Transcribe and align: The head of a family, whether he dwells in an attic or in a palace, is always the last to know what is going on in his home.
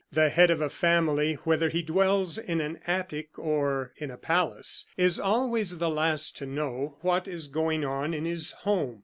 The 0.11 0.29
head 0.29 0.49
of 0.49 0.61
a 0.61 0.69
family, 0.71 1.35
whether 1.43 1.69
he 1.69 1.83
dwells 1.83 2.39
in 2.39 2.59
an 2.59 2.79
attic 2.87 3.37
or 3.37 3.93
in 3.97 4.09
a 4.09 4.17
palace, 4.17 4.87
is 4.97 5.19
always 5.19 5.77
the 5.77 5.91
last 5.91 6.35
to 6.37 6.47
know 6.47 6.97
what 7.01 7.27
is 7.27 7.47
going 7.47 7.85
on 7.85 8.15
in 8.15 8.25
his 8.25 8.51
home. 8.63 8.99